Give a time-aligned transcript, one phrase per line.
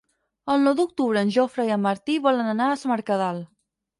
[0.53, 3.45] El nou d'octubre en Jofre i en Martí volen anar a Es Mercadal.